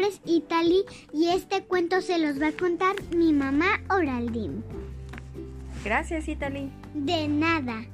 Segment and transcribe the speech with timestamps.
[0.00, 4.64] es Italy y este cuento se los va a contar mi mamá Oraldín.
[5.84, 6.70] Gracias, Italy.
[6.94, 7.84] De nada.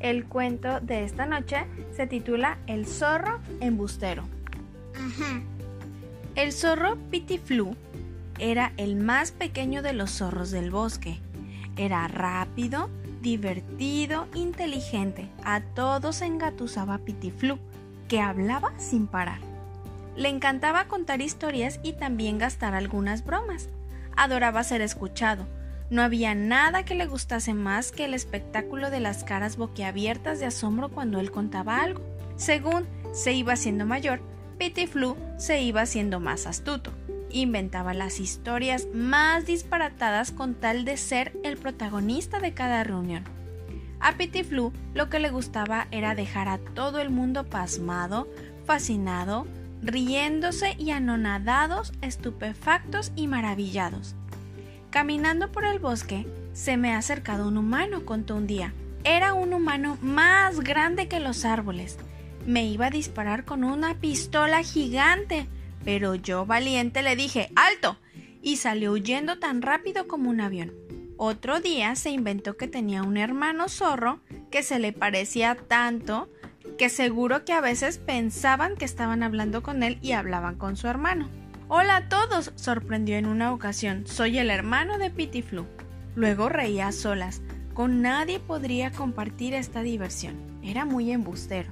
[0.00, 4.24] El cuento de esta noche se titula El zorro embustero.
[4.94, 5.42] Ajá.
[6.34, 7.76] El zorro Pitiflu
[8.38, 11.20] era el más pequeño de los zorros del bosque.
[11.76, 12.90] Era rápido,
[13.20, 15.28] divertido, inteligente.
[15.44, 17.58] A todos engatusaba Pitiflu,
[18.08, 19.51] que hablaba sin parar.
[20.16, 23.68] Le encantaba contar historias y también gastar algunas bromas.
[24.16, 25.46] Adoraba ser escuchado.
[25.90, 30.46] No había nada que le gustase más que el espectáculo de las caras boquiabiertas de
[30.46, 32.02] asombro cuando él contaba algo.
[32.36, 34.20] Según se iba haciendo mayor,
[34.58, 36.92] Pitiflu se iba haciendo más astuto.
[37.30, 43.24] Inventaba las historias más disparatadas con tal de ser el protagonista de cada reunión.
[44.00, 48.28] A Pitiflu lo que le gustaba era dejar a todo el mundo pasmado,
[48.66, 49.46] fascinado,
[49.82, 54.14] riéndose y anonadados, estupefactos y maravillados.
[54.90, 58.72] Caminando por el bosque, se me ha acercado un humano, contó un día.
[59.04, 61.98] Era un humano más grande que los árboles.
[62.46, 65.48] Me iba a disparar con una pistola gigante,
[65.84, 67.96] pero yo valiente le dije ¡Alto!
[68.42, 70.72] y salió huyendo tan rápido como un avión.
[71.16, 76.28] Otro día se inventó que tenía un hermano zorro que se le parecía tanto
[76.76, 80.88] que seguro que a veces pensaban que estaban hablando con él y hablaban con su
[80.88, 81.28] hermano.
[81.68, 84.06] Hola a todos, sorprendió en una ocasión.
[84.06, 85.66] Soy el hermano de Pitiflu.
[86.14, 87.40] Luego reía a solas.
[87.74, 90.36] Con nadie podría compartir esta diversión.
[90.62, 91.70] Era muy embustero.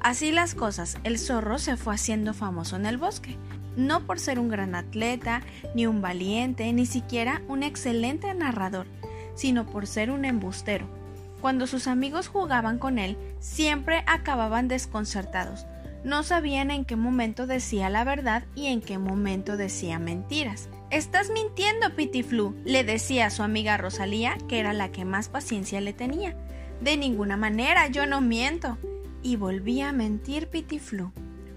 [0.00, 3.36] Así las cosas, el zorro se fue haciendo famoso en el bosque,
[3.76, 5.42] no por ser un gran atleta,
[5.76, 8.88] ni un valiente, ni siquiera un excelente narrador,
[9.36, 11.01] sino por ser un embustero.
[11.42, 15.66] Cuando sus amigos jugaban con él, siempre acababan desconcertados.
[16.04, 20.68] No sabían en qué momento decía la verdad y en qué momento decía mentiras.
[20.90, 25.80] Estás mintiendo, Pitiflu, le decía a su amiga Rosalía, que era la que más paciencia
[25.80, 26.36] le tenía.
[26.80, 28.78] De ninguna manera, yo no miento
[29.20, 31.10] y volvía a mentir Pitiflu.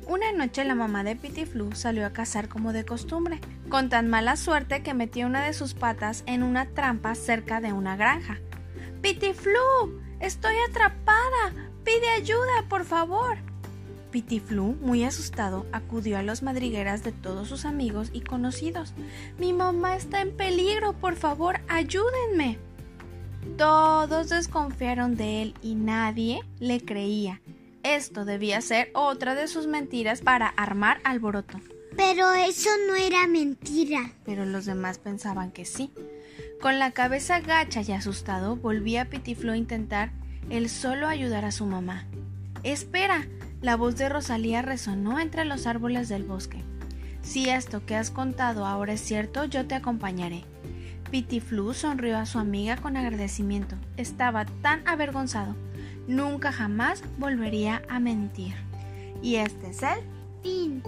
[0.08, 3.40] Una noche la mamá de Pitiflu salió a cazar como de costumbre,
[3.70, 7.72] con tan mala suerte que metió una de sus patas en una trampa cerca de
[7.72, 8.40] una granja.
[9.06, 11.54] Pitiflu, estoy atrapada.
[11.84, 13.38] Pide ayuda, por favor.
[14.10, 18.96] Pitiflu, muy asustado, acudió a los madrigueras de todos sus amigos y conocidos.
[19.38, 22.58] Mi mamá está en peligro, por favor, ayúdenme.
[23.60, 27.42] Todos desconfiaron de él y nadie le creía.
[27.84, 31.60] Esto debía ser otra de sus mentiras para armar alboroto.
[31.96, 34.14] Pero eso no era mentira.
[34.26, 35.92] Pero los demás pensaban que sí.
[36.62, 40.12] Con la cabeza gacha y asustado, volvía Pitiflo a intentar
[40.50, 42.06] el solo ayudar a su mamá.
[42.64, 43.28] Espera,
[43.62, 46.64] la voz de Rosalía resonó entre los árboles del bosque.
[47.22, 50.44] Si esto que has contado ahora es cierto, yo te acompañaré.
[51.12, 53.76] Pitiflu sonrió a su amiga con agradecimiento.
[53.98, 55.56] Estaba tan avergonzado.
[56.08, 58.54] Nunca jamás volvería a mentir.
[59.22, 60.00] Y este es el
[60.44, 60.84] fin.